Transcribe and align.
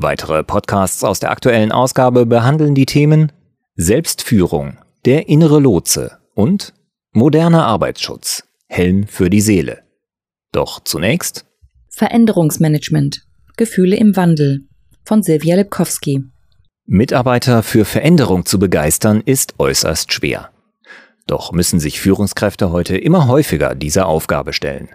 Weitere 0.00 0.44
Podcasts 0.44 1.02
aus 1.02 1.18
der 1.18 1.32
aktuellen 1.32 1.72
Ausgabe 1.72 2.24
behandeln 2.24 2.76
die 2.76 2.86
Themen 2.86 3.32
Selbstführung, 3.74 4.78
der 5.04 5.28
innere 5.28 5.58
Lotse 5.58 6.18
und 6.34 6.72
moderner 7.10 7.66
Arbeitsschutz, 7.66 8.44
Helm 8.68 9.08
für 9.08 9.28
die 9.28 9.40
Seele. 9.40 9.82
Doch 10.52 10.78
zunächst 10.84 11.46
Veränderungsmanagement, 11.90 13.26
Gefühle 13.56 13.96
im 13.96 14.14
Wandel 14.14 14.68
von 15.02 15.24
Silvia 15.24 15.56
Lipkowski. 15.56 16.22
Mitarbeiter 16.86 17.64
für 17.64 17.84
Veränderung 17.84 18.46
zu 18.46 18.60
begeistern 18.60 19.20
ist 19.26 19.54
äußerst 19.58 20.12
schwer. 20.12 20.50
Doch 21.26 21.50
müssen 21.50 21.80
sich 21.80 22.00
Führungskräfte 22.00 22.70
heute 22.70 22.96
immer 22.96 23.26
häufiger 23.26 23.74
dieser 23.74 24.06
Aufgabe 24.06 24.52
stellen. 24.52 24.90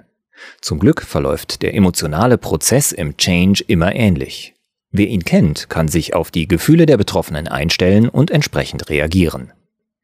Zum 0.61 0.79
Glück 0.79 1.01
verläuft 1.01 1.61
der 1.61 1.75
emotionale 1.75 2.37
Prozess 2.37 2.93
im 2.93 3.17
Change 3.17 3.65
immer 3.67 3.93
ähnlich. 3.93 4.52
Wer 4.95 5.07
ihn 5.07 5.25
kennt, 5.25 5.69
kann 5.71 5.87
sich 5.87 6.13
auf 6.13 6.29
die 6.29 6.47
Gefühle 6.47 6.85
der 6.85 6.97
Betroffenen 6.97 7.47
einstellen 7.47 8.07
und 8.07 8.29
entsprechend 8.29 8.91
reagieren. 8.91 9.51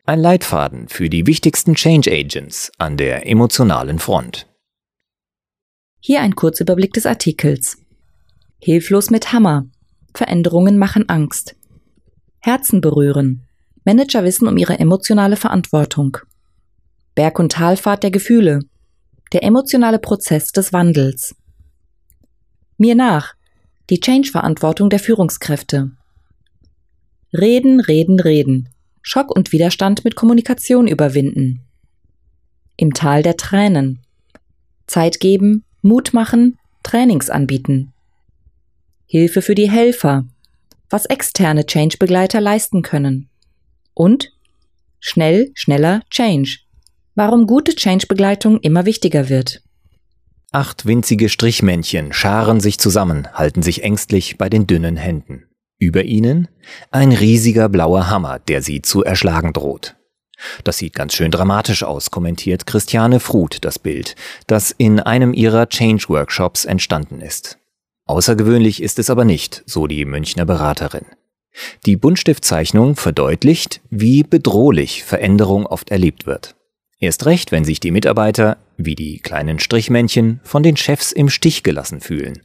Ein 0.06 0.20
Leitfaden 0.20 0.90
für 0.90 1.12
die 1.12 1.28
wichtigsten 1.28 1.76
Change 1.76 2.12
Agents 2.12 2.72
an 2.80 2.98
der 2.98 3.28
emotionalen 3.28 4.00
Front. 4.00 4.48
Hier 6.00 6.22
ein 6.22 6.36
Kurzüberblick 6.36 6.92
des 6.94 7.06
Artikels. 7.06 7.78
Hilflos 8.58 9.12
mit 9.12 9.32
Hammer. 9.32 9.68
Veränderungen 10.16 10.80
machen 10.80 11.08
Angst. 11.08 11.56
Herzen 12.40 12.82
berühren. 12.82 13.48
Manager 13.86 14.24
wissen 14.24 14.48
um 14.48 14.58
ihre 14.58 14.80
emotionale 14.80 15.36
Verantwortung. 15.36 16.18
Berg- 17.14 17.38
und 17.38 17.52
Talfahrt 17.52 18.02
der 18.02 18.12
Gefühle. 18.12 18.62
Der 19.34 19.44
emotionale 19.44 20.00
Prozess 20.00 20.52
des 20.52 20.74
Wandels. 20.74 21.36
Mir 22.80 22.96
nach. 22.96 23.36
Die 23.90 24.00
Change-Verantwortung 24.00 24.92
der 24.92 25.00
Führungskräfte. 25.00 25.92
Reden, 27.34 27.80
reden, 27.80 28.20
reden. 28.20 28.70
Schock 29.02 29.36
und 29.36 29.52
Widerstand 29.52 30.04
mit 30.04 30.16
Kommunikation 30.16 30.88
überwinden. 30.88 31.62
Im 32.78 32.94
Tal 32.94 33.24
der 33.24 33.36
Tränen. 33.36 34.00
Zeit 34.86 35.20
geben, 35.20 35.64
Mut 35.82 36.14
machen, 36.14 36.60
Trainings 36.84 37.32
anbieten. 37.32 37.92
Hilfe 39.08 39.42
für 39.42 39.56
die 39.56 39.72
Helfer. 39.72 40.26
Was 40.92 41.06
externe 41.08 41.66
Change-Begleiter 41.66 42.42
leisten 42.42 42.84
können. 42.84 43.30
Und 43.96 44.32
schnell, 45.00 45.52
schneller 45.56 46.02
Change. 46.12 46.60
Warum 47.16 47.48
gute 47.48 47.74
Change-Begleitung 47.74 48.60
immer 48.60 48.86
wichtiger 48.86 49.30
wird. 49.30 49.64
Acht 50.52 50.88
winzige 50.88 51.30
Strichmännchen 51.30 52.12
scharen 52.12 52.60
sich 52.60 52.80
zusammen, 52.80 53.28
halten 53.34 53.62
sich 53.62 53.84
ängstlich 53.84 54.40
bei 54.40 54.50
den 54.50 54.66
dünnen 54.66 54.98
Händen. 54.98 55.46
Über 55.78 56.04
ihnen 56.04 56.48
ein 56.90 57.12
riesiger 57.12 57.70
blauer 57.70 58.10
Hammer, 58.10 58.40
der 58.40 58.64
sie 58.64 58.82
zu 58.82 59.04
erschlagen 59.04 59.54
droht. 59.54 59.96
Das 60.64 60.80
sieht 60.80 60.94
ganz 60.94 61.14
schön 61.14 61.30
dramatisch 61.30 61.84
aus, 61.84 62.10
kommentiert 62.10 62.66
Christiane 62.66 63.20
Fruth 63.20 63.60
das 63.62 63.78
Bild, 63.78 64.16
das 64.48 64.72
in 64.72 65.00
einem 65.00 65.34
ihrer 65.34 65.70
Change-Workshops 65.70 66.66
entstanden 66.66 67.22
ist. 67.22 67.60
Außergewöhnlich 68.08 68.82
ist 68.82 68.98
es 68.98 69.12
aber 69.12 69.26
nicht, 69.26 69.62
so 69.68 69.86
die 69.86 70.06
Münchner 70.06 70.46
Beraterin. 70.46 71.06
Die 71.86 71.96
Buntstiftzeichnung 71.96 72.96
verdeutlicht, 72.96 73.82
wie 73.92 74.24
bedrohlich 74.24 75.04
Veränderung 75.04 75.68
oft 75.68 75.92
erlebt 75.92 76.26
wird. 76.26 76.56
Erst 77.00 77.26
recht, 77.26 77.52
wenn 77.52 77.64
sich 77.64 77.80
die 77.80 77.92
Mitarbeiter, 77.92 78.58
wie 78.78 78.96
die 78.96 79.20
kleinen 79.20 79.60
Strichmännchen, 79.60 80.42
von 80.44 80.64
den 80.64 80.76
Chefs 80.76 81.12
im 81.12 81.30
Stich 81.30 81.64
gelassen 81.64 82.02
fühlen. 82.02 82.42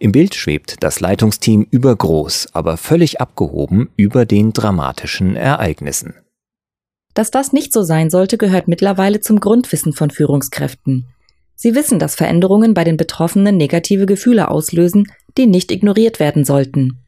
Im 0.00 0.12
Bild 0.12 0.34
schwebt 0.34 0.82
das 0.82 1.00
Leitungsteam 1.00 1.66
übergroß, 1.70 2.48
aber 2.52 2.76
völlig 2.76 3.20
abgehoben 3.20 3.90
über 3.96 4.24
den 4.24 4.52
dramatischen 4.52 5.36
Ereignissen. 5.36 6.14
Dass 7.14 7.30
das 7.30 7.52
nicht 7.52 7.72
so 7.72 7.82
sein 7.82 8.10
sollte, 8.10 8.38
gehört 8.38 8.68
mittlerweile 8.68 9.20
zum 9.20 9.40
Grundwissen 9.40 9.92
von 9.92 10.10
Führungskräften. 10.10 11.06
Sie 11.54 11.74
wissen, 11.74 11.98
dass 11.98 12.14
Veränderungen 12.14 12.74
bei 12.74 12.84
den 12.84 12.96
Betroffenen 12.96 13.56
negative 13.56 14.06
Gefühle 14.06 14.50
auslösen, 14.50 15.10
die 15.38 15.46
nicht 15.46 15.70
ignoriert 15.70 16.20
werden 16.20 16.44
sollten. 16.44 17.04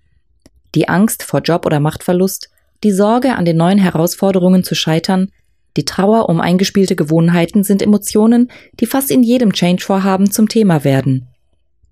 Die 0.74 0.88
Angst 0.88 1.22
vor 1.22 1.40
Job- 1.40 1.66
oder 1.66 1.80
Machtverlust, 1.80 2.50
die 2.84 2.92
Sorge, 2.92 3.34
an 3.34 3.44
den 3.44 3.56
neuen 3.56 3.78
Herausforderungen 3.78 4.64
zu 4.64 4.74
scheitern, 4.74 5.30
die 5.78 5.84
Trauer 5.84 6.28
um 6.28 6.40
eingespielte 6.40 6.96
Gewohnheiten 6.96 7.62
sind 7.62 7.82
Emotionen, 7.82 8.50
die 8.80 8.86
fast 8.86 9.12
in 9.12 9.22
jedem 9.22 9.52
Change-Vorhaben 9.52 10.28
zum 10.28 10.48
Thema 10.48 10.82
werden. 10.82 11.28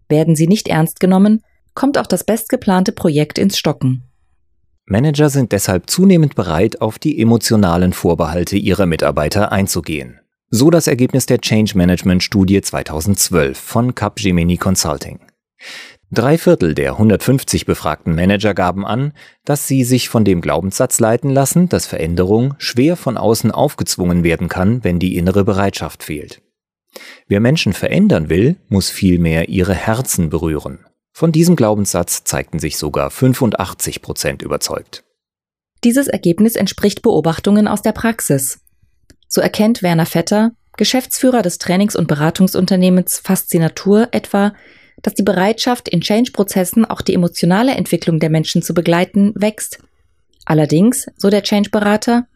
Werden 0.09 0.35
sie 0.35 0.49
nicht 0.49 0.67
ernst 0.67 0.99
genommen, 0.99 1.45
kommt 1.75 1.97
auch 1.97 2.09
das 2.09 2.25
bestgeplante 2.25 2.91
Projekt 2.91 3.39
ins 3.39 3.57
Stocken. 3.57 4.03
Manager 4.87 5.31
sind 5.31 5.53
deshalb 5.53 5.89
zunehmend 5.89 6.35
bereit, 6.35 6.81
auf 6.81 6.99
die 6.99 7.21
emotionalen 7.23 7.93
Vorbehalte 7.93 8.57
ihrer 8.57 8.87
Mitarbeiter 8.87 9.53
einzugehen. 9.53 10.19
So 10.51 10.71
das 10.71 10.89
Ergebnis 10.89 11.27
der 11.27 11.41
Change 11.41 11.79
Management 11.79 12.25
Studie 12.25 12.61
2012 12.61 13.57
von 13.57 13.95
Capgemini 13.95 14.57
Consulting. 14.57 15.21
Drei 16.13 16.39
Viertel 16.39 16.75
der 16.75 16.93
150 16.93 17.67
befragten 17.67 18.15
Manager 18.15 18.55
gaben 18.55 18.87
an, 18.87 19.13
dass 19.45 19.67
sie 19.67 19.83
sich 19.83 20.09
von 20.09 20.25
dem 20.25 20.41
Glaubenssatz 20.41 21.01
leiten 21.01 21.31
lassen, 21.31 21.69
dass 21.69 21.87
Veränderung 21.87 22.55
schwer 22.59 22.97
von 22.97 23.17
außen 23.17 23.51
aufgezwungen 23.51 24.23
werden 24.23 24.49
kann, 24.49 24.85
wenn 24.85 25.01
die 25.01 25.17
innere 25.17 25.45
Bereitschaft 25.45 26.05
fehlt. 26.05 26.43
Wer 27.27 27.41
Menschen 27.41 27.73
verändern 27.73 28.29
will, 28.29 28.57
muss 28.69 28.89
vielmehr 28.89 29.49
ihre 29.49 29.75
Herzen 29.75 30.31
berühren. 30.31 30.79
Von 31.13 31.33
diesem 31.33 31.57
Glaubenssatz 31.57 32.23
zeigten 32.25 32.61
sich 32.61 32.79
sogar 32.79 33.11
85 33.11 34.01
Prozent 34.01 34.43
überzeugt. 34.43 35.03
Dieses 35.83 36.07
Ergebnis 36.07 36.55
entspricht 36.57 37.03
Beobachtungen 37.03 37.67
aus 37.67 37.83
der 37.83 37.93
Praxis. 37.93 38.61
So 39.29 39.41
erkennt 39.41 39.83
Werner 39.83 40.07
Vetter, 40.07 40.53
Geschäftsführer 40.77 41.43
des 41.43 41.59
Trainings- 41.59 41.97
und 41.97 42.07
Beratungsunternehmens 42.07 43.19
Faszinatur, 43.19 44.09
etwa, 44.13 44.53
dass 45.03 45.15
die 45.15 45.23
Bereitschaft, 45.23 45.89
in 45.89 46.01
Change-Prozessen 46.01 46.85
auch 46.85 47.03
die 47.03 47.15
emotionale 47.15 47.75
Entwicklung 47.75 48.19
der 48.19 48.31
Menschen 48.31 48.63
zu 48.63 48.75
begleiten, 48.75 49.33
wächst. 49.35 49.79
Allerdings, 50.45 51.07
so 51.17 51.31
der 51.31 51.43
Change-Berater, 51.43 52.27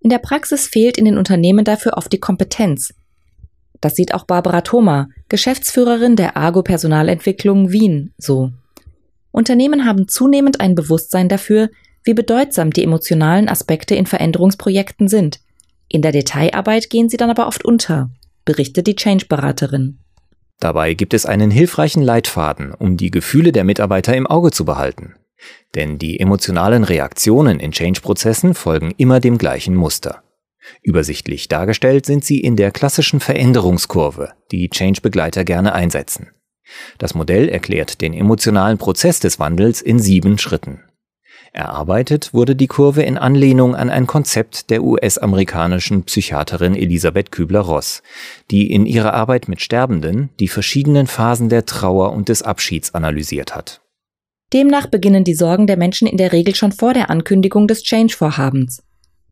in 0.00 0.10
der 0.10 0.18
Praxis 0.18 0.66
fehlt 0.66 0.98
in 0.98 1.06
den 1.06 1.16
Unternehmen 1.16 1.64
dafür 1.64 1.96
oft 1.96 2.12
die 2.12 2.20
Kompetenz. 2.20 2.92
Das 3.80 3.94
sieht 3.94 4.14
auch 4.14 4.24
Barbara 4.24 4.60
Thoma, 4.60 5.08
Geschäftsführerin 5.28 6.16
der 6.16 6.36
Argo 6.36 6.62
Personalentwicklung 6.62 7.70
Wien, 7.70 8.12
so. 8.18 8.50
Unternehmen 9.30 9.84
haben 9.84 10.06
zunehmend 10.06 10.60
ein 10.60 10.74
Bewusstsein 10.74 11.28
dafür, 11.28 11.68
wie 12.04 12.14
bedeutsam 12.14 12.70
die 12.70 12.84
emotionalen 12.84 13.48
Aspekte 13.48 13.94
in 13.94 14.06
Veränderungsprojekten 14.06 15.08
sind. 15.08 15.40
In 15.88 16.02
der 16.02 16.12
Detailarbeit 16.12 16.88
gehen 16.90 17.08
sie 17.08 17.16
dann 17.16 17.30
aber 17.30 17.46
oft 17.46 17.64
unter, 17.64 18.10
berichtet 18.44 18.86
die 18.86 18.96
Change-Beraterin. 18.96 19.98
Dabei 20.60 20.94
gibt 20.94 21.14
es 21.14 21.26
einen 21.26 21.50
hilfreichen 21.50 22.02
Leitfaden, 22.02 22.72
um 22.72 22.96
die 22.96 23.10
Gefühle 23.10 23.52
der 23.52 23.64
Mitarbeiter 23.64 24.16
im 24.16 24.26
Auge 24.26 24.50
zu 24.50 24.64
behalten. 24.64 25.14
Denn 25.74 25.98
die 25.98 26.20
emotionalen 26.20 26.84
Reaktionen 26.84 27.60
in 27.60 27.72
Change-Prozessen 27.72 28.54
folgen 28.54 28.94
immer 28.96 29.20
dem 29.20 29.38
gleichen 29.38 29.74
Muster. 29.74 30.22
Übersichtlich 30.82 31.48
dargestellt 31.48 32.06
sind 32.06 32.24
sie 32.24 32.40
in 32.40 32.56
der 32.56 32.70
klassischen 32.70 33.20
Veränderungskurve, 33.20 34.32
die 34.50 34.70
Change-Begleiter 34.70 35.44
gerne 35.44 35.74
einsetzen. 35.74 36.30
Das 36.98 37.14
Modell 37.14 37.48
erklärt 37.48 38.00
den 38.00 38.14
emotionalen 38.14 38.78
Prozess 38.78 39.20
des 39.20 39.38
Wandels 39.38 39.82
in 39.82 39.98
sieben 39.98 40.38
Schritten. 40.38 40.80
Erarbeitet 41.54 42.34
wurde 42.34 42.56
die 42.56 42.66
Kurve 42.66 43.04
in 43.04 43.16
Anlehnung 43.16 43.76
an 43.76 43.88
ein 43.88 44.08
Konzept 44.08 44.70
der 44.70 44.82
US-amerikanischen 44.82 46.02
Psychiaterin 46.02 46.74
Elisabeth 46.74 47.30
Kübler-Ross, 47.30 48.02
die 48.50 48.72
in 48.72 48.86
ihrer 48.86 49.14
Arbeit 49.14 49.46
mit 49.46 49.60
Sterbenden 49.60 50.30
die 50.40 50.48
verschiedenen 50.48 51.06
Phasen 51.06 51.48
der 51.48 51.64
Trauer 51.64 52.12
und 52.12 52.28
des 52.28 52.42
Abschieds 52.42 52.92
analysiert 52.92 53.54
hat. 53.54 53.80
Demnach 54.52 54.88
beginnen 54.88 55.22
die 55.22 55.36
Sorgen 55.36 55.68
der 55.68 55.76
Menschen 55.76 56.08
in 56.08 56.16
der 56.16 56.32
Regel 56.32 56.56
schon 56.56 56.72
vor 56.72 56.92
der 56.92 57.08
Ankündigung 57.08 57.68
des 57.68 57.84
Change-Vorhabens. 57.84 58.82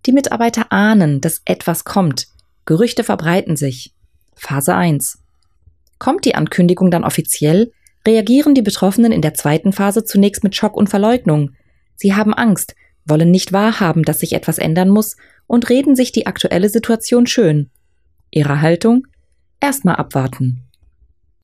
Die 0.07 0.13
Mitarbeiter 0.13 0.71
ahnen, 0.71 1.21
dass 1.21 1.43
etwas 1.45 1.83
kommt. 1.83 2.29
Gerüchte 2.67 3.03
verbreiten 3.03 3.57
sich. 3.57 3.95
Phase 4.37 4.77
1. 4.77 5.19
Kommt 5.99 6.25
die 6.25 6.37
Ankündigung 6.37 6.93
dann 6.93 7.03
offiziell, 7.03 7.73
reagieren 8.07 8.55
die 8.55 8.63
Betroffenen 8.63 9.11
in 9.11 9.23
der 9.23 9.35
zweiten 9.35 9.73
Phase 9.73 10.05
zunächst 10.05 10.45
mit 10.45 10.55
Schock 10.55 10.77
und 10.77 10.89
Verleugnung, 10.89 11.57
Sie 12.03 12.17
haben 12.17 12.35
Angst, 12.35 12.75
wollen 13.05 13.31
nicht 13.31 13.53
wahrhaben, 13.53 14.03
dass 14.03 14.19
sich 14.19 14.33
etwas 14.33 14.59
ändern 14.59 14.89
muss 14.89 15.17
und 15.47 15.71
reden 15.71 15.95
sich 15.95 16.11
die 16.11 16.27
aktuelle 16.27 16.69
Situation 16.69 17.29
schön. 17.29 17.71
Ihre 18.33 18.61
Haltung? 18.61 19.07
Erstmal 19.61 19.95
abwarten. 19.95 20.65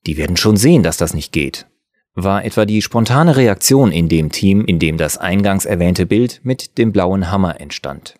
Die 0.04 0.16
werden 0.16 0.36
schon 0.36 0.56
sehen, 0.56 0.82
dass 0.82 0.96
das 0.96 1.14
nicht 1.14 1.30
geht. 1.30 1.68
War 2.14 2.44
etwa 2.44 2.64
die 2.64 2.82
spontane 2.82 3.36
Reaktion 3.36 3.92
in 3.92 4.08
dem 4.08 4.32
Team, 4.32 4.64
in 4.64 4.80
dem 4.80 4.96
das 4.96 5.16
eingangs 5.16 5.64
erwähnte 5.64 6.06
Bild 6.06 6.40
mit 6.42 6.76
dem 6.76 6.90
blauen 6.90 7.30
Hammer 7.30 7.60
entstand. 7.60 8.16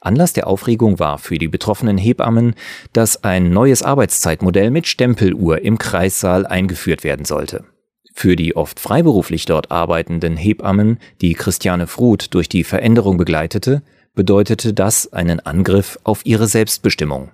Anlass 0.00 0.32
der 0.32 0.46
Aufregung 0.46 0.98
war 0.98 1.18
für 1.18 1.36
die 1.36 1.48
betroffenen 1.48 1.98
Hebammen, 1.98 2.54
dass 2.94 3.24
ein 3.24 3.50
neues 3.50 3.82
Arbeitszeitmodell 3.82 4.70
mit 4.70 4.86
Stempeluhr 4.86 5.60
im 5.60 5.76
Kreissaal 5.76 6.46
eingeführt 6.46 7.04
werden 7.04 7.26
sollte. 7.26 7.66
Für 8.12 8.36
die 8.36 8.56
oft 8.56 8.78
freiberuflich 8.78 9.46
dort 9.46 9.70
arbeitenden 9.70 10.36
Hebammen, 10.36 10.98
die 11.20 11.34
Christiane 11.34 11.86
Fruth 11.86 12.34
durch 12.34 12.48
die 12.48 12.62
Veränderung 12.62 13.16
begleitete, 13.16 13.82
bedeutete 14.14 14.74
das 14.74 15.12
einen 15.12 15.40
Angriff 15.40 15.98
auf 16.04 16.24
ihre 16.24 16.46
Selbstbestimmung. 16.46 17.30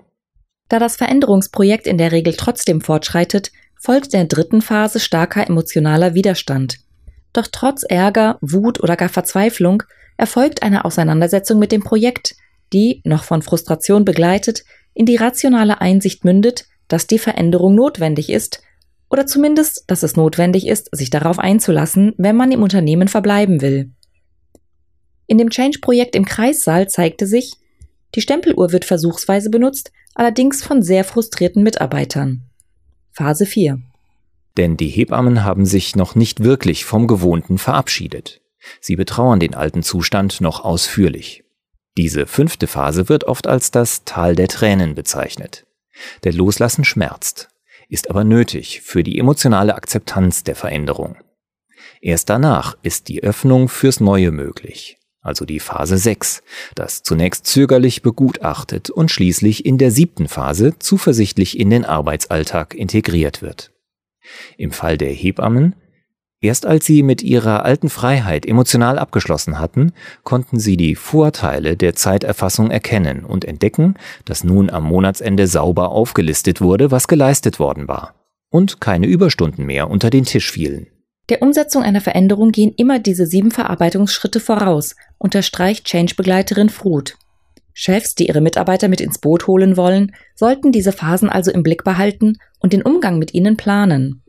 Da 0.69 0.79
das 0.79 0.97
Veränderungsprojekt 0.97 1.87
in 1.87 1.99
der 1.99 2.13
Regel 2.13 2.35
trotzdem 2.35 2.81
fortschreitet, 2.81 3.51
folgt 3.81 4.13
der 4.13 4.27
dritten 4.27 4.63
Phase 4.63 5.01
starker 5.01 5.47
emotionaler 5.47 6.15
Widerstand. 6.15 6.79
Doch 7.33 7.49
trotz 7.51 7.83
Ärger, 7.83 8.39
Wut 8.41 8.81
oder 8.81 8.97
gar 8.97 9.09
Verzweiflung 9.09 9.83
erfolgt 10.17 10.63
eine 10.63 10.85
Auseinandersetzung 10.85 11.59
mit 11.59 11.73
dem 11.73 11.83
Projekt, 11.83 12.37
die, 12.73 13.01
noch 13.05 13.25
von 13.25 13.43
Frustration 13.43 14.05
begleitet, 14.05 14.65
in 14.95 15.07
die 15.07 15.17
rationale 15.17 15.81
Einsicht 15.81 16.25
mündet, 16.25 16.67
dass 16.89 17.07
die 17.07 17.19
Veränderung 17.19 17.75
notwendig 17.75 18.31
ist 18.31 18.63
oder 19.11 19.27
zumindest, 19.27 19.85
dass 19.87 20.03
es 20.03 20.17
notwendig 20.17 20.67
ist, 20.67 20.89
sich 20.93 21.11
darauf 21.11 21.39
einzulassen, 21.39 22.15
wenn 22.19 22.37
man 22.37 22.53
im 22.53 22.63
Unternehmen 22.63 23.09
verbleiben 23.09 23.61
will. 23.61 23.91
In 25.27 25.39
dem 25.39 25.51
Change-Projekt 25.51 26.17
im 26.17 26.25
Kreissaal 26.25 26.89
zeigte 26.89 27.27
sich, 27.27 27.55
die 28.15 28.21
Stempeluhr 28.21 28.73
wird 28.73 28.85
versuchsweise 28.85 29.51
benutzt, 29.51 29.93
allerdings 30.15 30.63
von 30.63 30.83
sehr 30.83 31.05
frustrierten 31.05 31.63
Mitarbeitern. 31.63 32.43
Phase 33.11 33.47
4. 33.47 33.81
Denn 34.57 34.77
die 34.77 34.89
Hebammen 34.89 35.45
haben 35.45 35.67
sich 35.67 35.95
noch 35.95 36.15
nicht 36.15 36.43
wirklich 36.43 36.85
vom 36.85 37.07
Gewohnten 37.07 37.59
verabschiedet. 37.59 38.41
Sie 38.81 38.97
betrauern 38.97 39.39
den 39.39 39.55
alten 39.55 39.83
Zustand 39.83 40.41
noch 40.41 40.65
ausführlich. 40.65 41.45
Diese 41.97 42.27
fünfte 42.27 42.67
Phase 42.67 43.09
wird 43.09 43.25
oft 43.25 43.47
als 43.47 43.71
das 43.71 44.05
Tal 44.05 44.35
der 44.35 44.49
Tränen 44.49 44.95
bezeichnet. 44.95 45.67
Der 46.25 46.33
Loslassen 46.33 46.85
schmerzt, 46.85 47.49
ist 47.89 48.11
aber 48.11 48.25
nötig 48.25 48.83
für 48.83 49.03
die 49.03 49.19
emotionale 49.19 49.75
Akzeptanz 49.75 50.45
der 50.45 50.57
Veränderung. 50.57 51.17
Erst 52.01 52.29
danach 52.29 52.77
ist 52.83 53.09
die 53.09 53.23
Öffnung 53.23 53.69
fürs 53.69 54.01
Neue 54.01 54.31
möglich, 54.31 54.99
also 55.21 55.45
die 55.45 55.61
Phase 55.61 55.99
6, 55.99 56.43
das 56.75 57.03
zunächst 57.03 57.47
zögerlich 57.47 58.03
begutachtet 58.03 58.91
und 58.91 59.11
schließlich 59.11 59.65
in 59.65 59.79
der 59.79 59.91
siebten 59.91 60.29
Phase 60.29 60.79
zuversichtlich 60.79 61.59
in 61.59 61.71
den 61.71 61.85
Arbeitsalltag 61.85 62.75
integriert 62.75 63.43
wird. 63.43 63.73
Im 64.57 64.71
Fall 64.71 64.99
der 64.99 65.11
Hebammen 65.11 65.75
Erst 66.41 66.67
als 66.67 66.87
sie 66.87 67.03
mit 67.03 67.23
ihrer 67.23 67.65
alten 67.65 67.89
Freiheit 67.89 68.47
emotional 68.47 68.97
abgeschlossen 68.99 69.59
hatten, 69.59 69.93
konnten 70.23 70.61
sie 70.61 70.77
die 70.77 70.95
Vorteile 70.95 71.77
der 71.77 71.95
Zeiterfassung 71.95 72.71
erkennen 72.71 73.25
und 73.25 73.45
entdecken, 73.45 73.95
dass 74.25 74.45
nun 74.45 74.71
am 74.71 74.85
Monatsende 74.85 75.49
sauber 75.49 75.91
aufgelistet 75.91 76.61
wurde, 76.61 76.93
was 76.93 77.09
geleistet 77.09 77.59
worden 77.59 77.89
war. 77.89 78.15
Und 78.51 78.81
keine 78.81 79.09
Überstunden 79.09 79.67
mehr 79.67 79.91
unter 79.91 80.11
den 80.11 80.25
Tisch 80.25 80.53
fielen. 80.53 80.87
Der 81.29 81.43
Umsetzung 81.43 81.83
einer 81.83 82.01
Veränderung 82.01 82.53
gehen 82.53 82.73
immer 82.77 83.01
diese 83.01 83.27
sieben 83.27 83.51
Verarbeitungsschritte 83.51 84.39
voraus, 84.39 84.95
unterstreicht 85.19 85.87
Change-Begleiterin 85.87 86.69
Fruth. 86.69 87.17
Chefs, 87.75 88.15
die 88.15 88.29
ihre 88.29 88.41
Mitarbeiter 88.41 88.89
mit 88.89 89.01
ins 89.01 89.19
Boot 89.19 89.47
holen 89.49 89.77
wollen, 89.77 90.13
sollten 90.37 90.73
diese 90.73 90.93
Phasen 90.93 91.29
also 91.29 91.51
im 91.51 91.65
Blick 91.65 91.85
behalten 91.85 92.39
und 92.61 92.73
den 92.73 92.83
Umgang 92.83 93.19
mit 93.19 93.35
ihnen 93.35 93.57
planen. 93.57 94.23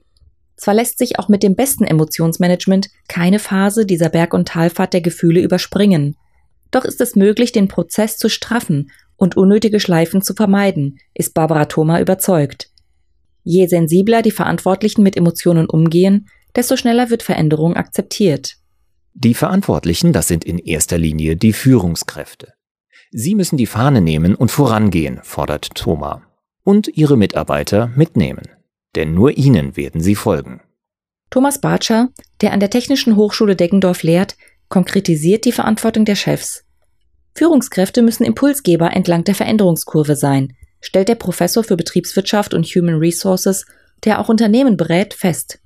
Zwar 0.59 0.73
lässt 0.73 0.97
sich 0.97 1.17
auch 1.19 1.29
mit 1.29 1.41
dem 1.41 1.55
besten 1.55 1.85
Emotionsmanagement 1.85 2.89
keine 3.07 3.39
Phase 3.39 3.85
dieser 3.85 4.09
Berg- 4.09 4.33
und 4.33 4.49
Talfahrt 4.49 4.91
der 4.91 4.99
Gefühle 4.99 5.41
überspringen. 5.41 6.17
Doch 6.69 6.83
ist 6.83 6.99
es 6.99 7.15
möglich, 7.15 7.53
den 7.53 7.69
Prozess 7.69 8.17
zu 8.17 8.27
straffen 8.27 8.91
und 9.15 9.37
unnötige 9.37 9.79
Schleifen 9.79 10.21
zu 10.21 10.33
vermeiden, 10.33 10.99
ist 11.13 11.33
Barbara 11.33 11.65
Thoma 11.65 12.01
überzeugt. 12.01 12.69
Je 13.43 13.67
sensibler 13.67 14.21
die 14.21 14.31
Verantwortlichen 14.31 15.01
mit 15.01 15.15
Emotionen 15.15 15.65
umgehen, 15.65 16.27
desto 16.53 16.75
schneller 16.75 17.09
wird 17.09 17.23
Veränderung 17.23 17.77
akzeptiert. 17.77 18.57
Die 19.13 19.35
Verantwortlichen, 19.35 20.11
das 20.11 20.27
sind 20.27 20.43
in 20.43 20.59
erster 20.59 20.97
Linie 20.97 21.37
die 21.37 21.53
Führungskräfte. 21.53 22.51
Sie 23.11 23.33
müssen 23.33 23.55
die 23.55 23.65
Fahne 23.65 24.01
nehmen 24.01 24.35
und 24.35 24.51
vorangehen, 24.51 25.21
fordert 25.23 25.73
Thoma. 25.73 26.23
Und 26.63 26.89
ihre 26.89 27.15
Mitarbeiter 27.15 27.87
mitnehmen 27.95 28.58
denn 28.95 29.13
nur 29.13 29.37
ihnen 29.37 29.77
werden 29.77 30.01
sie 30.01 30.15
folgen. 30.15 30.61
Thomas 31.29 31.61
Bartscher, 31.61 32.09
der 32.41 32.53
an 32.53 32.59
der 32.59 32.69
Technischen 32.69 33.15
Hochschule 33.15 33.55
Deggendorf 33.55 34.03
lehrt, 34.03 34.35
konkretisiert 34.67 35.45
die 35.45 35.51
Verantwortung 35.51 36.05
der 36.05 36.15
Chefs. 36.15 36.65
Führungskräfte 37.35 38.01
müssen 38.01 38.23
Impulsgeber 38.23 38.91
entlang 38.93 39.23
der 39.23 39.35
Veränderungskurve 39.35 40.15
sein, 40.15 40.53
stellt 40.81 41.09
der 41.09 41.15
Professor 41.15 41.63
für 41.63 41.77
Betriebswirtschaft 41.77 42.53
und 42.53 42.65
Human 42.65 42.95
Resources, 42.95 43.65
der 44.03 44.19
auch 44.19 44.29
Unternehmen 44.29 44.77
berät, 44.77 45.13
fest. 45.13 45.59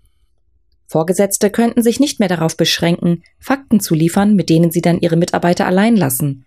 Vorgesetzte 0.88 1.50
könnten 1.50 1.82
sich 1.82 2.00
nicht 2.00 2.20
mehr 2.20 2.30
darauf 2.30 2.58
beschränken, 2.58 3.24
Fakten 3.40 3.80
zu 3.80 3.96
liefern, 3.96 4.36
mit 4.36 4.50
denen 4.50 4.70
sie 4.70 4.82
dann 4.82 5.00
ihre 5.00 5.16
Mitarbeiter 5.16 5.66
allein 5.66 5.96
lassen. 5.96 6.46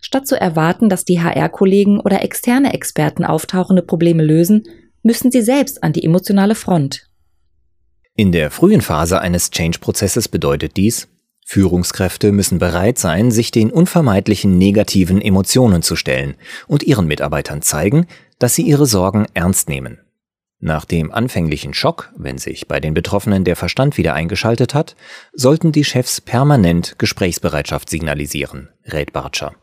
Statt 0.00 0.26
zu 0.26 0.40
erwarten, 0.40 0.88
dass 0.88 1.04
die 1.04 1.20
HR-Kollegen 1.20 2.00
oder 2.00 2.22
externe 2.22 2.72
Experten 2.72 3.24
auftauchende 3.24 3.82
Probleme 3.82 4.24
lösen, 4.24 4.64
müssen 5.02 5.30
sie 5.30 5.42
selbst 5.42 5.82
an 5.82 5.92
die 5.92 6.04
emotionale 6.04 6.54
Front. 6.54 7.08
In 8.14 8.32
der 8.32 8.50
frühen 8.50 8.80
Phase 8.80 9.20
eines 9.20 9.50
Change-Prozesses 9.50 10.28
bedeutet 10.28 10.76
dies, 10.76 11.08
Führungskräfte 11.46 12.30
müssen 12.30 12.58
bereit 12.58 12.98
sein, 12.98 13.30
sich 13.30 13.50
den 13.50 13.70
unvermeidlichen 13.70 14.58
negativen 14.58 15.22
Emotionen 15.22 15.80
zu 15.80 15.96
stellen 15.96 16.34
und 16.66 16.82
ihren 16.82 17.06
Mitarbeitern 17.06 17.62
zeigen, 17.62 18.06
dass 18.38 18.54
sie 18.54 18.62
ihre 18.62 18.84
Sorgen 18.84 19.26
ernst 19.32 19.68
nehmen. 19.68 20.00
Nach 20.60 20.84
dem 20.84 21.10
anfänglichen 21.10 21.72
Schock, 21.72 22.12
wenn 22.16 22.36
sich 22.36 22.68
bei 22.68 22.80
den 22.80 22.92
Betroffenen 22.92 23.44
der 23.44 23.56
Verstand 23.56 23.96
wieder 23.96 24.12
eingeschaltet 24.12 24.74
hat, 24.74 24.96
sollten 25.32 25.72
die 25.72 25.84
Chefs 25.84 26.20
permanent 26.20 26.98
Gesprächsbereitschaft 26.98 27.88
signalisieren, 27.88 28.68
rät 28.84 29.12
Bartscher. 29.12 29.54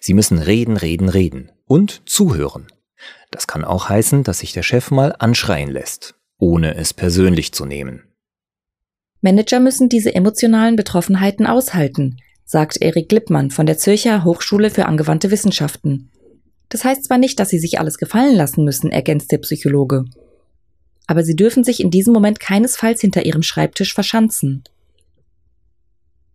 Sie 0.00 0.14
müssen 0.14 0.38
reden, 0.38 0.76
reden, 0.76 1.08
reden 1.08 1.52
und 1.66 2.02
zuhören. 2.06 2.66
Das 3.30 3.46
kann 3.46 3.64
auch 3.64 3.88
heißen, 3.88 4.24
dass 4.24 4.40
sich 4.40 4.52
der 4.52 4.62
Chef 4.62 4.90
mal 4.90 5.14
anschreien 5.18 5.70
lässt, 5.70 6.14
ohne 6.38 6.74
es 6.74 6.92
persönlich 6.92 7.52
zu 7.52 7.64
nehmen. 7.64 8.04
Manager 9.20 9.60
müssen 9.60 9.88
diese 9.88 10.14
emotionalen 10.14 10.76
Betroffenheiten 10.76 11.46
aushalten, 11.46 12.16
sagt 12.44 12.80
Erik 12.80 13.12
Lippmann 13.12 13.50
von 13.50 13.66
der 13.66 13.78
Zürcher 13.78 14.24
Hochschule 14.24 14.70
für 14.70 14.86
angewandte 14.86 15.30
Wissenschaften. 15.30 16.10
Das 16.68 16.84
heißt 16.84 17.04
zwar 17.04 17.18
nicht, 17.18 17.38
dass 17.38 17.50
sie 17.50 17.58
sich 17.58 17.78
alles 17.78 17.98
gefallen 17.98 18.34
lassen 18.34 18.64
müssen, 18.64 18.90
ergänzt 18.90 19.30
der 19.30 19.38
Psychologe. 19.38 20.04
Aber 21.06 21.22
sie 21.22 21.36
dürfen 21.36 21.64
sich 21.64 21.80
in 21.80 21.90
diesem 21.90 22.12
Moment 22.12 22.40
keinesfalls 22.40 23.00
hinter 23.00 23.26
ihrem 23.26 23.42
Schreibtisch 23.42 23.92
verschanzen. 23.92 24.64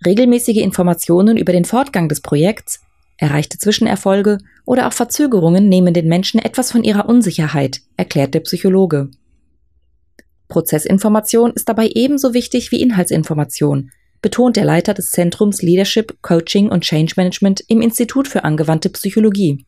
Regelmäßige 0.05 0.57
Informationen 0.57 1.37
über 1.37 1.53
den 1.53 1.65
Fortgang 1.65 2.09
des 2.09 2.21
Projekts, 2.21 2.81
erreichte 3.17 3.57
Zwischenerfolge 3.57 4.39
oder 4.65 4.87
auch 4.87 4.93
Verzögerungen 4.93 5.69
nehmen 5.69 5.93
den 5.93 6.07
Menschen 6.07 6.39
etwas 6.39 6.71
von 6.71 6.83
ihrer 6.83 7.07
Unsicherheit, 7.07 7.81
erklärt 7.97 8.33
der 8.33 8.41
Psychologe. 8.41 9.09
Prozessinformation 10.47 11.51
ist 11.53 11.69
dabei 11.69 11.89
ebenso 11.93 12.33
wichtig 12.33 12.71
wie 12.71 12.81
Inhaltsinformation, 12.81 13.91
betont 14.21 14.55
der 14.55 14.65
Leiter 14.65 14.93
des 14.93 15.11
Zentrums 15.11 15.61
Leadership, 15.61 16.21
Coaching 16.21 16.69
und 16.69 16.83
Change 16.83 17.13
Management 17.17 17.63
im 17.67 17.81
Institut 17.81 18.27
für 18.27 18.43
angewandte 18.43 18.89
Psychologie. 18.89 19.65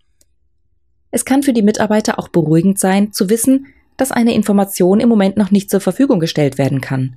Es 1.12 1.26
kann 1.26 1.44
für 1.44 1.54
die 1.54 1.62
Mitarbeiter 1.62 2.20
auch 2.20 2.28
beruhigend 2.28 2.80
sein, 2.80 3.12
zu 3.12 3.30
wissen, 3.30 3.68
dass 3.98 4.12
eine 4.12 4.34
Information 4.34 5.00
im 5.00 5.10
Moment 5.10 5.38
noch 5.38 5.52
nicht 5.52 5.70
zur 5.70 5.80
Verfügung 5.80 6.20
gestellt 6.20 6.58
werden 6.58 6.82
kann. 6.82 7.16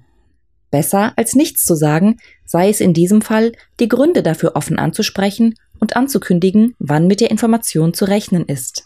Besser 0.70 1.12
als 1.16 1.34
nichts 1.34 1.64
zu 1.64 1.74
sagen, 1.74 2.18
sei 2.44 2.68
es 2.68 2.80
in 2.80 2.94
diesem 2.94 3.22
Fall, 3.22 3.52
die 3.80 3.88
Gründe 3.88 4.22
dafür 4.22 4.54
offen 4.54 4.78
anzusprechen 4.78 5.54
und 5.80 5.96
anzukündigen, 5.96 6.74
wann 6.78 7.06
mit 7.06 7.20
der 7.20 7.30
Information 7.30 7.94
zu 7.94 8.04
rechnen 8.04 8.44
ist. 8.46 8.84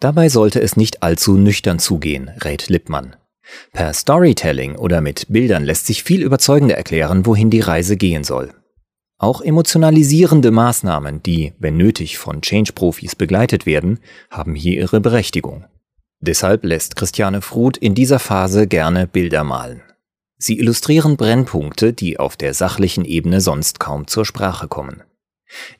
Dabei 0.00 0.28
sollte 0.28 0.60
es 0.60 0.76
nicht 0.76 1.02
allzu 1.02 1.36
nüchtern 1.36 1.78
zugehen, 1.78 2.30
rät 2.42 2.68
Lippmann. 2.68 3.16
Per 3.72 3.92
Storytelling 3.92 4.76
oder 4.76 5.00
mit 5.00 5.26
Bildern 5.28 5.64
lässt 5.64 5.86
sich 5.86 6.02
viel 6.02 6.22
überzeugender 6.22 6.76
erklären, 6.76 7.26
wohin 7.26 7.50
die 7.50 7.60
Reise 7.60 7.96
gehen 7.96 8.24
soll. 8.24 8.52
Auch 9.18 9.40
emotionalisierende 9.40 10.50
Maßnahmen, 10.50 11.22
die, 11.22 11.52
wenn 11.58 11.76
nötig, 11.76 12.18
von 12.18 12.42
Change-Profis 12.42 13.16
begleitet 13.16 13.64
werden, 13.64 14.00
haben 14.30 14.54
hier 14.54 14.80
ihre 14.80 15.00
Berechtigung. 15.00 15.64
Deshalb 16.20 16.64
lässt 16.64 16.96
Christiane 16.96 17.40
Fruth 17.40 17.76
in 17.76 17.94
dieser 17.94 18.18
Phase 18.18 18.66
gerne 18.66 19.06
Bilder 19.06 19.44
malen. 19.44 19.82
Sie 20.36 20.58
illustrieren 20.58 21.16
Brennpunkte, 21.16 21.92
die 21.92 22.18
auf 22.18 22.36
der 22.36 22.54
sachlichen 22.54 23.04
Ebene 23.04 23.40
sonst 23.40 23.78
kaum 23.78 24.06
zur 24.06 24.24
Sprache 24.24 24.68
kommen. 24.68 25.02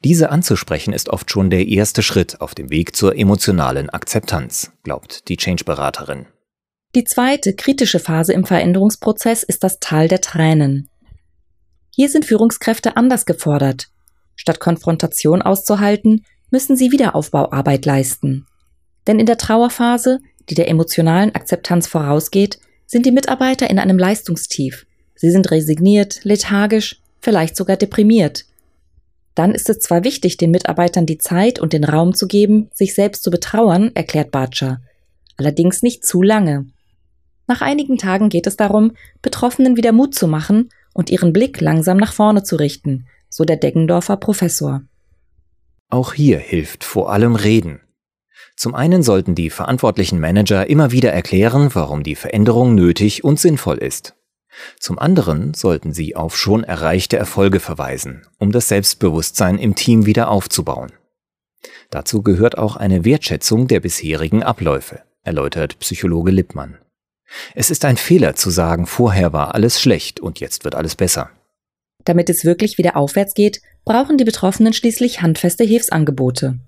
Diese 0.05 0.31
anzusprechen 0.31 0.93
ist 0.93 1.09
oft 1.09 1.31
schon 1.31 1.51
der 1.51 1.67
erste 1.67 2.03
Schritt 2.03 2.41
auf 2.41 2.55
dem 2.55 2.71
Weg 2.71 2.95
zur 2.95 3.17
emotionalen 3.17 3.91
Akzeptanz, 3.91 4.73
glaubt 4.83 5.29
die 5.29 5.37
Change-Beraterin. 5.37 6.27
Die 6.95 7.05
zweite 7.05 7.55
kritische 7.55 7.99
Phase 7.99 8.33
im 8.33 8.45
Veränderungsprozess 8.45 9.43
ist 9.43 9.65
das 9.65 9.81
Tal 9.81 10.09
der 10.09 10.21
Tränen. 10.21 10.89
Hier 11.91 12.09
sind 12.09 12.25
Führungskräfte 12.25 12.97
anders 12.97 13.27
gefordert. 13.27 13.89
Statt 14.37 14.61
Konfrontation 14.61 15.43
auszuhalten, 15.43 16.25
müssen 16.51 16.77
sie 16.77 16.93
Wiederaufbauarbeit 16.93 17.85
leisten. 17.85 18.47
Denn 19.07 19.19
in 19.19 19.27
der 19.27 19.39
Trauerphase, 19.39 20.21
die 20.49 20.55
der 20.55 20.69
emotionalen 20.69 21.35
Akzeptanz 21.35 21.87
vorausgeht, 21.87 22.59
sind 22.87 23.07
die 23.07 23.13
Mitarbeiter 23.13 23.69
in 23.71 23.79
einem 23.79 23.99
Leistungstief. 23.99 24.87
Sie 25.17 25.31
sind 25.31 25.51
resigniert, 25.51 26.21
lethargisch, 26.23 27.01
vielleicht 27.21 27.57
sogar 27.57 27.77
deprimiert. 27.77 28.45
Dann 29.35 29.53
ist 29.53 29.69
es 29.69 29.81
zwar 29.81 30.05
wichtig, 30.05 30.37
den 30.37 30.51
Mitarbeitern 30.51 31.07
die 31.07 31.19
Zeit 31.19 31.59
und 31.59 31.73
den 31.73 31.85
Raum 31.85 32.15
zu 32.15 32.27
geben, 32.29 32.71
sich 32.73 32.95
selbst 32.95 33.25
zu 33.25 33.31
betrauern, 33.31 33.91
erklärt 33.95 34.31
Bartscher. 34.31 34.81
Allerdings 35.37 35.83
nicht 35.83 36.07
zu 36.07 36.23
lange. 36.23 36.67
Nach 37.47 37.61
einigen 37.61 37.99
Tagen 37.99 38.29
geht 38.29 38.47
es 38.47 38.57
darum, 38.57 38.93
Betroffenen 39.21 39.77
wieder 39.77 39.93
Mut 39.93 40.15
zu 40.15 40.29
machen 40.29 40.71
und 40.93 41.11
ihren 41.11 41.33
Blick 41.33 41.61
langsam 41.61 41.97
nach 41.97 42.13
vorne 42.13 42.45
zu 42.45 42.57
richten, 42.57 43.07
so 43.29 43.45
der 43.45 43.57
Deggendorfer 43.57 44.17
Professor. 44.17 44.83
Auch 45.91 46.15
hier 46.15 46.39
hilft 46.39 46.85
vor 46.85 47.13
allem 47.13 47.35
Reden. 47.35 47.81
Zum 48.57 48.75
einen 48.75 49.03
sollten 49.03 49.35
die 49.35 49.51
verantwortlichen 49.51 50.21
Manager 50.21 50.69
immer 50.69 50.93
wieder 50.93 51.13
erklären, 51.13 51.75
warum 51.75 52.05
die 52.05 52.15
Veränderung 52.15 52.75
nötig 52.75 53.25
und 53.25 53.41
sinnvoll 53.41 53.79
ist. 53.79 54.15
Zum 54.79 54.99
anderen 54.99 55.55
sollten 55.55 55.93
sie 55.93 56.17
auf 56.17 56.37
schon 56.37 56.65
erreichte 56.65 57.17
Erfolge 57.17 57.61
verweisen, 57.61 58.27
um 58.39 58.53
das 58.53 58.69
Selbstbewusstsein 58.69 59.59
im 59.59 59.75
Team 59.75 60.07
wieder 60.07 60.29
aufzubauen. 60.29 60.93
Dazu 61.91 62.23
gehört 62.23 62.59
auch 62.59 62.77
eine 62.77 63.05
Wertschätzung 63.05 63.69
der 63.69 63.81
bisherigen 63.81 64.43
Abläufe, 64.43 65.03
erläutert 65.23 65.79
Psychologe 65.79 66.31
Lippmann. 66.31 66.79
Es 67.55 67.71
ist 67.71 67.85
ein 67.85 67.97
Fehler 67.97 68.35
zu 68.35 68.51
sagen, 68.51 68.87
vorher 68.87 69.33
war 69.33 69.55
alles 69.55 69.81
schlecht 69.81 70.21
und 70.21 70.41
jetzt 70.41 70.65
wird 70.65 70.75
alles 70.75 70.95
besser. 70.95 71.31
Damit 72.05 72.29
es 72.29 72.45
wirklich 72.45 72.79
wieder 72.79 72.97
aufwärts 72.97 73.35
geht, 73.35 73.61
brauchen 73.85 74.19
die 74.19 74.25
Betroffenen 74.25 74.73
schließlich 74.73 75.23
handfeste 75.23 75.65
Hilfsangebote. 75.65 76.59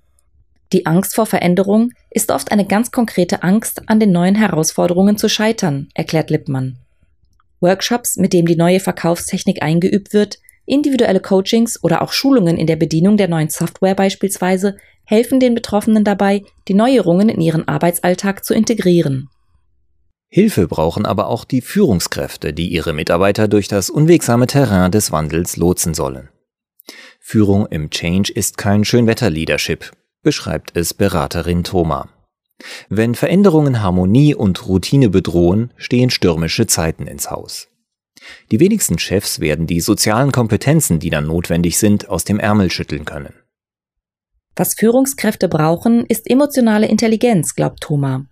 Die 0.72 0.86
Angst 0.86 1.14
vor 1.14 1.26
Veränderung 1.26 1.92
ist 2.10 2.30
oft 2.30 2.50
eine 2.50 2.66
ganz 2.66 2.90
konkrete 2.90 3.42
Angst, 3.42 3.88
an 3.88 4.00
den 4.00 4.10
neuen 4.10 4.34
Herausforderungen 4.34 5.16
zu 5.16 5.28
scheitern, 5.28 5.88
erklärt 5.94 6.30
Lippmann. 6.30 6.78
Workshops, 7.60 8.16
mit 8.16 8.32
denen 8.32 8.46
die 8.46 8.56
neue 8.56 8.80
Verkaufstechnik 8.80 9.62
eingeübt 9.62 10.12
wird, 10.12 10.38
individuelle 10.66 11.20
Coachings 11.20 11.82
oder 11.82 12.02
auch 12.02 12.12
Schulungen 12.12 12.56
in 12.56 12.66
der 12.66 12.76
Bedienung 12.76 13.16
der 13.16 13.28
neuen 13.28 13.48
Software 13.48 13.94
beispielsweise 13.94 14.76
helfen 15.04 15.40
den 15.40 15.54
Betroffenen 15.54 16.04
dabei, 16.04 16.42
die 16.68 16.74
Neuerungen 16.74 17.28
in 17.28 17.40
ihren 17.40 17.66
Arbeitsalltag 17.68 18.44
zu 18.44 18.54
integrieren. 18.54 19.28
Hilfe 20.28 20.66
brauchen 20.66 21.06
aber 21.06 21.28
auch 21.28 21.44
die 21.44 21.60
Führungskräfte, 21.60 22.52
die 22.52 22.68
ihre 22.68 22.92
Mitarbeiter 22.92 23.46
durch 23.46 23.68
das 23.68 23.88
unwegsame 23.88 24.48
Terrain 24.48 24.90
des 24.90 25.12
Wandels 25.12 25.56
lotsen 25.56 25.94
sollen. 25.94 26.28
Führung 27.20 27.66
im 27.66 27.90
Change 27.90 28.32
ist 28.32 28.58
kein 28.58 28.84
Schönwetter-Leadership, 28.84 29.92
beschreibt 30.22 30.76
es 30.76 30.94
Beraterin 30.94 31.62
Thoma. 31.64 32.08
Wenn 32.88 33.14
Veränderungen 33.14 33.82
Harmonie 33.82 34.34
und 34.34 34.66
Routine 34.66 35.08
bedrohen, 35.08 35.72
stehen 35.76 36.10
stürmische 36.10 36.66
Zeiten 36.66 37.06
ins 37.06 37.30
Haus. 37.30 37.68
Die 38.50 38.60
wenigsten 38.60 38.98
Chefs 38.98 39.40
werden 39.40 39.66
die 39.66 39.80
sozialen 39.80 40.32
Kompetenzen, 40.32 40.98
die 40.98 41.10
dann 41.10 41.26
notwendig 41.26 41.78
sind, 41.78 42.08
aus 42.08 42.24
dem 42.24 42.40
Ärmel 42.40 42.70
schütteln 42.70 43.04
können. 43.04 43.34
Was 44.56 44.74
Führungskräfte 44.74 45.48
brauchen, 45.48 46.06
ist 46.06 46.30
emotionale 46.30 46.86
Intelligenz, 46.86 47.54
glaubt 47.54 47.82
Thoma. 47.82 48.24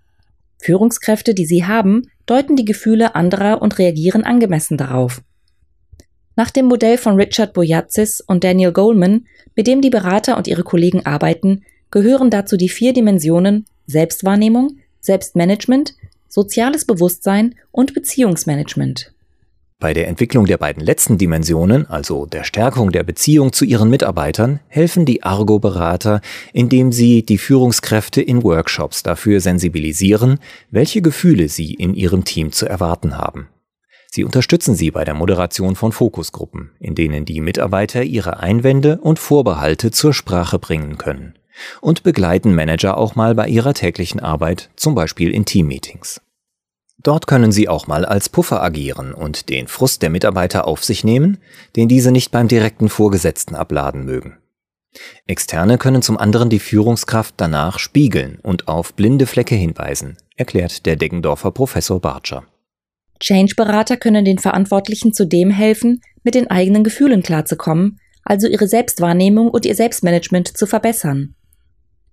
Führungskräfte, 0.63 1.35
die 1.35 1.45
sie 1.45 1.67
haben, 1.67 2.09
deuten 2.25 2.57
die 2.57 2.65
Gefühle 2.65 3.15
anderer 3.15 3.61
und 3.61 3.79
reagieren 3.79 4.25
angemessen 4.25 4.79
darauf. 4.79 5.21
Nach 6.37 6.51
dem 6.51 6.67
Modell 6.67 6.97
von 6.97 7.17
Richard 7.17 7.53
Boyatzis 7.53 8.23
und 8.23 8.43
Daniel 8.43 8.73
Goleman, 8.73 9.27
mit 9.55 9.67
dem 9.67 9.83
die 9.83 9.91
Berater 9.91 10.39
und 10.39 10.49
ihre 10.49 10.65
Kollegen 10.65 11.05
arbeiten, 11.05 11.65
gehören 11.91 12.31
dazu 12.31 12.57
die 12.57 12.71
vier 12.71 12.95
Dimensionen 12.95 13.67
Selbstwahrnehmung, 13.87 14.79
Selbstmanagement, 15.01 15.95
soziales 16.29 16.85
Bewusstsein 16.85 17.55
und 17.71 17.95
Beziehungsmanagement. 17.95 19.13
Bei 19.79 19.93
der 19.93 20.09
Entwicklung 20.09 20.47
der 20.47 20.57
beiden 20.57 20.83
letzten 20.83 21.19
Dimensionen, 21.19 21.87
also 21.87 22.25
der 22.25 22.45
Stärkung 22.45 22.91
der 22.91 23.03
Beziehung 23.03 23.53
zu 23.53 23.65
ihren 23.65 23.91
Mitarbeitern, 23.91 24.61
helfen 24.69 25.05
die 25.05 25.23
Argo-Berater, 25.23 26.23
indem 26.53 26.91
sie 26.91 27.23
die 27.23 27.39
Führungskräfte 27.39 28.23
in 28.23 28.43
Workshops 28.43 29.03
dafür 29.03 29.41
sensibilisieren, 29.41 30.39
welche 30.71 31.03
Gefühle 31.03 31.49
sie 31.49 31.75
in 31.75 31.95
ihrem 31.95 32.25
Team 32.25 32.51
zu 32.51 32.67
erwarten 32.67 33.19
haben. 33.19 33.49
Sie 34.11 34.25
unterstützen 34.25 34.75
sie 34.75 34.91
bei 34.91 35.05
der 35.05 35.15
Moderation 35.15 35.77
von 35.77 35.93
Fokusgruppen, 35.93 36.71
in 36.79 36.95
denen 36.95 37.25
die 37.25 37.41
Mitarbeiter 37.41 38.05
ihre 38.05 38.39
Einwände 38.39 38.99
und 39.03 39.19
Vorbehalte 39.19 39.91
zur 39.91 40.15
Sprache 40.15 40.59
bringen 40.59 40.97
können 40.99 41.35
und 41.81 42.03
begleiten 42.03 42.55
Manager 42.55 42.97
auch 42.97 43.15
mal 43.15 43.35
bei 43.35 43.49
ihrer 43.49 43.75
täglichen 43.75 44.21
Arbeit, 44.21 44.71
zum 44.77 44.95
Beispiel 44.95 45.31
in 45.31 45.45
Teammeetings. 45.45 46.21
Dort 47.03 47.27
können 47.27 47.53
sie 47.53 47.69
auch 47.69 47.87
mal 47.87 48.05
als 48.05 48.29
Puffer 48.29 48.63
agieren 48.63 49.13
und 49.13 49.51
den 49.51 49.69
Frust 49.69 50.03
der 50.03 50.11
Mitarbeiter 50.11 50.67
auf 50.67 50.83
sich 50.83 51.05
nehmen, 51.05 51.39
den 51.77 51.87
diese 51.89 52.11
nicht 52.11 52.31
beim 52.31 52.49
direkten 52.49 52.89
Vorgesetzten 52.89 53.55
abladen 53.55 54.05
mögen. 54.05 54.39
Externe 55.27 55.77
können 55.77 56.03
zum 56.03 56.17
anderen 56.17 56.51
die 56.51 56.61
Führungskraft 56.61 57.35
danach 57.37 57.79
spiegeln 57.79 58.39
und 58.43 58.69
auf 58.69 58.95
blinde 58.95 59.27
Flecke 59.27 59.55
hinweisen, 59.55 60.17
erklärt 60.37 60.87
der 60.87 60.97
Deggendorfer 60.97 61.51
Professor 61.51 62.01
Bartscher. 62.01 62.45
Change-Berater 63.21 63.97
können 63.97 64.25
den 64.25 64.39
Verantwortlichen 64.39 65.13
zudem 65.13 65.51
helfen, 65.51 66.01
mit 66.23 66.35
den 66.35 66.51
eigenen 66.51 66.85
Gefühlen 66.85 67.23
klarzukommen, 67.23 67.99
also 68.23 68.47
ihre 68.47 68.69
Selbstwahrnehmung 68.69 69.49
und 69.51 69.67
ihr 69.67 69.75
Selbstmanagement 69.75 70.57
zu 70.57 70.67
verbessern. 70.67 71.35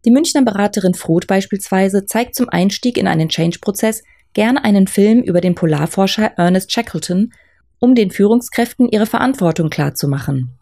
Die 0.06 0.12
Münchner 0.12 0.44
Beraterin 0.44 0.94
Froth 0.94 1.28
beispielsweise 1.28 2.06
zeigt 2.06 2.36
zum 2.36 2.50
Einstieg 2.50 2.98
in 2.98 3.08
einen 3.08 3.30
Change-Prozess 3.30 4.04
gerne 4.34 4.64
einen 4.64 4.88
Film 4.88 5.22
über 5.22 5.42
den 5.42 5.56
Polarforscher 5.56 6.34
Ernest 6.38 6.72
Shackleton, 6.72 7.34
um 7.80 7.96
den 7.96 8.12
Führungskräften 8.12 8.90
ihre 8.90 9.06
Verantwortung 9.06 9.70
klarzumachen. 9.70 10.58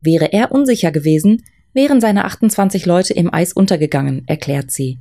Wäre 0.00 0.32
er 0.32 0.52
unsicher 0.52 0.92
gewesen, 0.92 1.42
wären 1.72 2.00
seine 2.00 2.24
28 2.24 2.86
Leute 2.86 3.14
im 3.14 3.32
Eis 3.32 3.52
untergegangen, 3.52 4.22
erklärt 4.26 4.70
sie. 4.70 4.98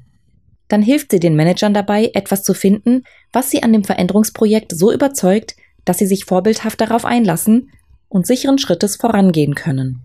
Dann 0.67 0.81
hilft 0.81 1.11
sie 1.11 1.19
den 1.19 1.35
Managern 1.35 1.73
dabei, 1.73 2.11
etwas 2.13 2.43
zu 2.43 2.53
finden, 2.53 3.03
was 3.31 3.51
sie 3.51 3.63
an 3.63 3.73
dem 3.73 3.83
Veränderungsprojekt 3.83 4.75
so 4.75 4.91
überzeugt, 4.91 5.55
dass 5.85 5.97
sie 5.99 6.07
sich 6.07 6.25
vorbildhaft 6.25 6.81
darauf 6.81 7.05
einlassen 7.05 7.69
und 8.09 8.25
sicheren 8.25 8.57
Schrittes 8.57 8.95
vorangehen 8.95 9.55
können. 9.55 10.01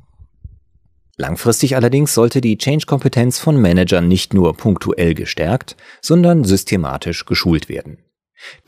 Langfristig 1.20 1.74
allerdings 1.74 2.14
sollte 2.14 2.40
die 2.40 2.56
Change-Kompetenz 2.56 3.40
von 3.40 3.60
Managern 3.60 4.06
nicht 4.06 4.34
nur 4.34 4.56
punktuell 4.56 5.14
gestärkt, 5.14 5.76
sondern 6.00 6.44
systematisch 6.44 7.26
geschult 7.26 7.68
werden. 7.68 7.98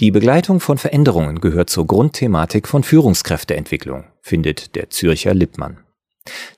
Die 0.01 0.11
Begleitung 0.11 0.59
von 0.59 0.77
Veränderungen 0.77 1.41
gehört 1.41 1.71
zur 1.71 1.87
Grundthematik 1.87 2.67
von 2.67 2.83
Führungskräfteentwicklung, 2.83 4.05
findet 4.21 4.75
der 4.75 4.91
Zürcher 4.91 5.33
Lippmann. 5.33 5.79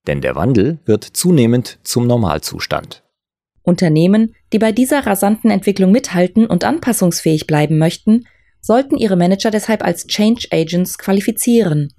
Denn 0.07 0.23
der 0.23 0.35
Wandel 0.35 0.79
wird 0.87 1.05
zunehmend 1.05 1.79
zum 1.83 2.07
Normalzustand. 2.07 3.03
Unternehmen, 3.63 4.35
die 4.55 4.59
bei 4.59 4.73
dieser 4.73 5.07
rasanten 5.07 5.51
Entwicklung 5.51 5.93
mithalten 5.93 6.47
und 6.47 6.65
anpassungsfähig 6.65 7.47
bleiben 7.47 7.77
möchten, 7.77 8.27
sollten 8.63 8.97
ihre 8.97 9.17
Manager 9.17 9.51
deshalb 9.51 9.85
als 9.85 10.07
Change 10.07 10.49
Agents 10.51 10.97
qualifizieren. 10.97 11.93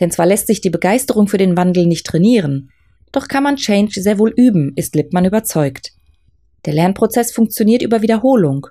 Denn 0.00 0.10
zwar 0.10 0.26
lässt 0.26 0.48
sich 0.48 0.60
die 0.60 0.70
Begeisterung 0.70 1.28
für 1.28 1.38
den 1.38 1.56
Wandel 1.56 1.86
nicht 1.86 2.06
trainieren, 2.06 2.70
doch 3.16 3.28
kann 3.28 3.42
man 3.42 3.56
Change 3.56 4.02
sehr 4.02 4.18
wohl 4.18 4.30
üben, 4.36 4.72
ist 4.76 4.94
Lippmann 4.94 5.24
überzeugt. 5.24 5.92
Der 6.66 6.74
Lernprozess 6.74 7.32
funktioniert 7.32 7.80
über 7.80 8.02
Wiederholung. 8.02 8.66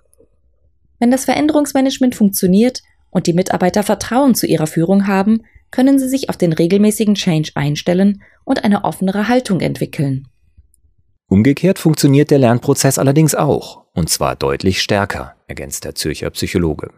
Wenn 0.99 1.09
das 1.09 1.25
Veränderungsmanagement 1.25 2.13
funktioniert 2.13 2.83
und 3.09 3.25
die 3.25 3.33
Mitarbeiter 3.33 3.81
Vertrauen 3.81 4.35
zu 4.35 4.45
ihrer 4.45 4.67
Führung 4.67 5.07
haben, 5.07 5.41
können 5.71 5.97
sie 5.97 6.07
sich 6.07 6.29
auf 6.29 6.37
den 6.37 6.53
regelmäßigen 6.53 7.15
Change 7.15 7.53
einstellen 7.55 8.21
und 8.43 8.63
eine 8.63 8.83
offenere 8.83 9.27
Haltung 9.27 9.61
entwickeln. 9.61 10.27
Umgekehrt 11.27 11.79
funktioniert 11.79 12.29
der 12.29 12.37
Lernprozess 12.37 12.99
allerdings 12.99 13.33
auch, 13.33 13.85
und 13.95 14.11
zwar 14.11 14.35
deutlich 14.35 14.79
stärker, 14.79 15.33
ergänzt 15.47 15.85
der 15.85 15.95
Zürcher 15.95 16.29
Psychologe. 16.29 16.91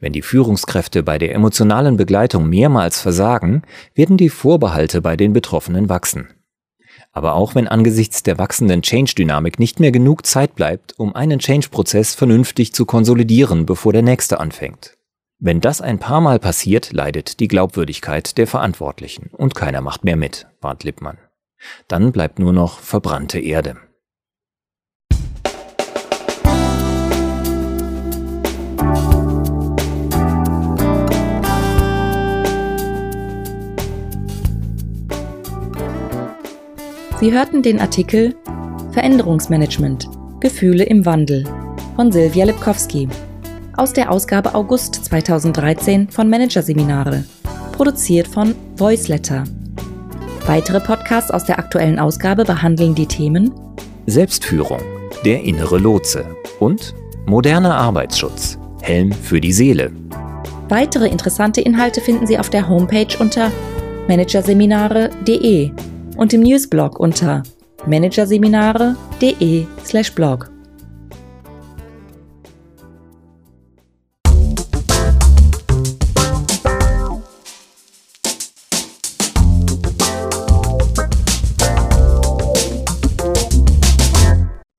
Wenn 0.00 0.12
die 0.12 0.22
Führungskräfte 0.22 1.04
bei 1.04 1.18
der 1.18 1.32
emotionalen 1.32 1.96
Begleitung 1.96 2.48
mehrmals 2.48 3.00
versagen, 3.00 3.62
werden 3.94 4.16
die 4.16 4.30
Vorbehalte 4.30 5.00
bei 5.00 5.16
den 5.16 5.32
Betroffenen 5.32 5.88
wachsen. 5.88 6.35
Aber 7.16 7.32
auch 7.32 7.54
wenn 7.54 7.66
angesichts 7.66 8.22
der 8.24 8.36
wachsenden 8.36 8.82
Change-Dynamik 8.82 9.58
nicht 9.58 9.80
mehr 9.80 9.90
genug 9.90 10.26
Zeit 10.26 10.54
bleibt, 10.54 10.92
um 10.98 11.16
einen 11.16 11.38
Change-Prozess 11.38 12.14
vernünftig 12.14 12.74
zu 12.74 12.84
konsolidieren, 12.84 13.64
bevor 13.64 13.94
der 13.94 14.02
nächste 14.02 14.38
anfängt. 14.38 14.98
Wenn 15.38 15.62
das 15.62 15.80
ein 15.80 15.98
paar 15.98 16.20
Mal 16.20 16.38
passiert, 16.38 16.92
leidet 16.92 17.40
die 17.40 17.48
Glaubwürdigkeit 17.48 18.36
der 18.36 18.46
Verantwortlichen 18.46 19.30
und 19.32 19.54
keiner 19.54 19.80
macht 19.80 20.04
mehr 20.04 20.16
mit, 20.16 20.46
warnt 20.60 20.84
Lippmann. 20.84 21.16
Dann 21.88 22.12
bleibt 22.12 22.38
nur 22.38 22.52
noch 22.52 22.80
verbrannte 22.80 23.40
Erde. 23.40 23.78
Sie 37.18 37.32
hörten 37.32 37.62
den 37.62 37.80
Artikel 37.80 38.34
Veränderungsmanagement 38.92 40.06
Gefühle 40.40 40.84
im 40.84 41.06
Wandel 41.06 41.44
von 41.96 42.12
Silvia 42.12 42.44
Lipkowski 42.44 43.08
aus 43.78 43.94
der 43.94 44.10
Ausgabe 44.10 44.54
August 44.54 44.96
2013 45.06 46.10
von 46.10 46.28
Managerseminare, 46.28 47.24
produziert 47.72 48.28
von 48.28 48.54
Voiceletter. 48.76 49.44
Weitere 50.44 50.78
Podcasts 50.78 51.30
aus 51.30 51.44
der 51.44 51.58
aktuellen 51.58 51.98
Ausgabe 51.98 52.44
behandeln 52.44 52.94
die 52.94 53.06
Themen 53.06 53.50
Selbstführung, 54.04 54.80
der 55.24 55.42
innere 55.42 55.78
Lotse 55.78 56.26
und 56.60 56.94
moderner 57.24 57.76
Arbeitsschutz, 57.76 58.58
Helm 58.82 59.10
für 59.10 59.40
die 59.40 59.54
Seele. 59.54 59.90
Weitere 60.68 61.08
interessante 61.08 61.62
Inhalte 61.62 62.02
finden 62.02 62.26
Sie 62.26 62.38
auf 62.38 62.50
der 62.50 62.68
Homepage 62.68 63.16
unter 63.18 63.50
managerseminare.de 64.06 65.70
und 66.16 66.32
im 66.32 66.42
Newsblog 66.42 66.98
unter 66.98 67.42
managerseminare.de/blog. 67.86 70.50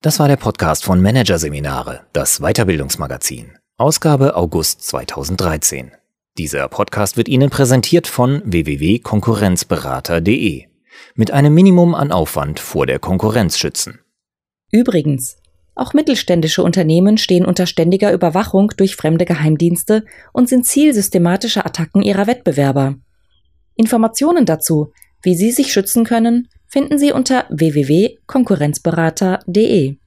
Das 0.07 0.19
war 0.19 0.27
der 0.29 0.37
Podcast 0.37 0.85
von 0.85 1.01
Managerseminare, 1.01 2.05
das 2.13 2.39
Weiterbildungsmagazin. 2.39 3.57
Ausgabe 3.77 4.37
August 4.37 4.87
2013. 4.87 5.91
Dieser 6.37 6.69
Podcast 6.69 7.17
wird 7.17 7.27
Ihnen 7.27 7.49
präsentiert 7.49 8.07
von 8.07 8.41
www.konkurrenzberater.de 8.45 10.66
mit 11.15 11.31
einem 11.31 11.53
Minimum 11.53 11.95
an 11.95 12.11
Aufwand 12.11 12.59
vor 12.59 12.85
der 12.85 12.99
Konkurrenz 12.99 13.57
schützen. 13.57 13.99
Übrigens, 14.71 15.37
auch 15.75 15.93
mittelständische 15.93 16.63
Unternehmen 16.63 17.17
stehen 17.17 17.45
unter 17.45 17.67
ständiger 17.67 18.11
Überwachung 18.11 18.73
durch 18.77 18.95
fremde 18.95 19.25
Geheimdienste 19.25 20.05
und 20.33 20.49
sind 20.49 20.65
Ziel 20.65 20.91
systematischer 20.93 21.67
Attacken 21.67 22.01
ihrer 22.01 22.25
Wettbewerber. 22.25 22.95
Informationen 23.75 24.45
dazu, 24.45 24.91
wie 25.21 25.35
Sie 25.35 25.51
sich 25.51 25.71
schützen 25.71 26.03
können, 26.03 26.47
finden 26.67 26.97
Sie 26.97 27.11
unter 27.11 27.45
www.konkurrenzberater.de. 27.49 29.97